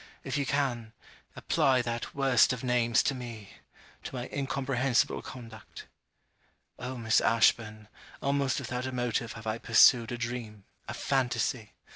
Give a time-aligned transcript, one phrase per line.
[0.23, 0.93] If you can
[1.35, 3.57] apply that worst of names to me
[4.01, 5.85] to my incomprehensible conduct.
[6.79, 7.87] Oh, Miss Ashburn,
[8.19, 11.73] almost without a motive have I pursued a dream, a phantasy!